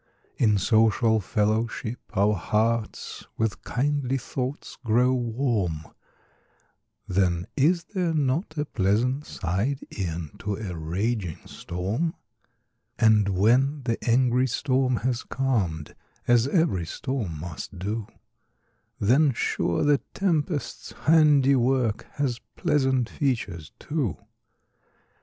[0.39, 5.85] In social fellowship, our hearts With kindly thoughts grow warm;
[7.07, 12.15] Then is there not a pleasant side, E'en to a raging storm?
[12.97, 15.93] And when the angry storm has calm'd,
[16.27, 18.07] As ev'ry storm must do,
[18.99, 24.17] Then, sure, the tempest's handiwork, Has pleasant features, too.